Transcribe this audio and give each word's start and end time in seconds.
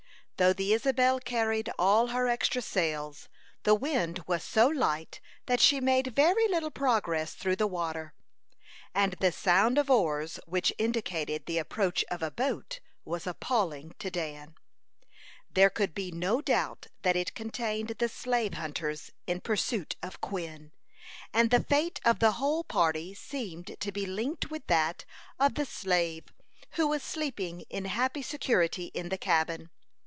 Though 0.37 0.53
the 0.53 0.73
Isabel 0.73 1.19
carried 1.19 1.69
all 1.77 2.07
her 2.07 2.27
extra 2.27 2.63
sails, 2.63 3.29
the 3.61 3.75
wind 3.75 4.23
was 4.25 4.43
so 4.43 4.65
light 4.69 5.21
that 5.45 5.59
she 5.59 5.79
made 5.79 6.15
very 6.15 6.47
little 6.47 6.71
progress 6.71 7.35
through 7.35 7.57
the 7.57 7.67
water, 7.67 8.15
and 8.95 9.13
the 9.19 9.31
sound 9.31 9.77
of 9.77 9.87
oars 9.91 10.39
which 10.47 10.73
indicated 10.79 11.45
the 11.45 11.59
approach 11.59 12.03
of 12.09 12.23
a 12.23 12.31
boat 12.31 12.79
was 13.05 13.27
appalling 13.27 13.93
to 13.99 14.09
Dan. 14.09 14.55
There 15.51 15.69
could 15.69 15.93
be 15.93 16.11
no 16.11 16.41
doubt 16.41 16.87
that 17.03 17.15
it 17.15 17.35
contained 17.35 17.89
the 17.99 18.09
slave 18.09 18.55
hunters 18.55 19.11
in 19.27 19.41
pursuit 19.41 19.95
of 20.01 20.21
Quin; 20.21 20.71
and 21.31 21.51
the 21.51 21.63
fate 21.63 22.01
of 22.03 22.17
the 22.17 22.31
whole 22.31 22.63
party 22.63 23.13
seemed 23.13 23.75
to 23.79 23.91
be 23.91 24.07
linked 24.07 24.49
with 24.49 24.65
that 24.65 25.05
of 25.37 25.53
the 25.53 25.65
slave, 25.67 26.33
who 26.71 26.87
was 26.87 27.03
sleeping 27.03 27.61
in 27.69 27.85
happy 27.85 28.23
security 28.23 28.85
in 28.95 29.09
the 29.09 29.19
cabin. 29.19 29.69